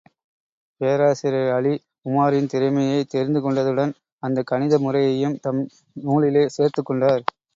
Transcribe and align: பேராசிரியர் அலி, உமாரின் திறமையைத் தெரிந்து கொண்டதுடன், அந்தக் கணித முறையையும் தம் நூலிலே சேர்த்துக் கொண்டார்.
பேராசிரியர் 0.81 1.53
அலி, 1.53 1.73
உமாரின் 2.05 2.47
திறமையைத் 2.47 3.09
தெரிந்து 3.09 3.39
கொண்டதுடன், 3.43 3.93
அந்தக் 4.23 4.47
கணித 4.47 4.79
முறையையும் 4.79 5.39
தம் 5.39 5.61
நூலிலே 6.01 6.45
சேர்த்துக் 6.47 6.85
கொண்டார். 6.85 7.23